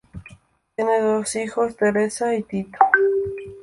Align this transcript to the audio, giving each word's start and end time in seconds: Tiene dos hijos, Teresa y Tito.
Tiene 0.75 0.99
dos 0.99 1.35
hijos, 1.35 1.77
Teresa 1.77 2.33
y 2.33 2.41
Tito. 2.41 2.79